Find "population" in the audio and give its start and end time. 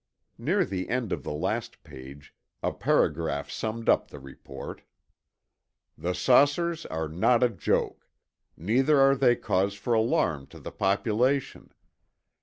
10.71-11.71